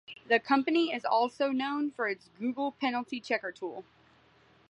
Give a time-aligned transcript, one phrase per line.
[0.29, 3.85] The company is also known for its Google Penalty Checker tool.